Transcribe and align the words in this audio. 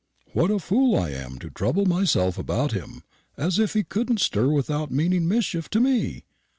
What 0.33 0.49
a 0.49 0.57
fool 0.57 0.97
I 0.97 1.11
am 1.11 1.37
to 1.37 1.51
trouble 1.51 1.85
myself 1.85 2.39
about 2.39 2.71
him, 2.71 3.03
as 3.37 3.59
if 3.59 3.73
he 3.75 3.83
couldn't 3.83 4.19
stir 4.19 4.47
without 4.47 4.89
meaning 4.89 5.27
mischief 5.27 5.69
to 5.69 5.79
me! 5.79 6.23